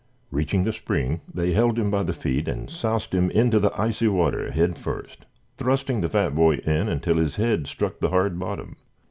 [0.31, 4.07] Reaching the spring they held him by the feet and soused him into the icy
[4.07, 5.27] water head first,
[5.57, 8.77] thrusting the fat boy in until his head struck the hard bottom.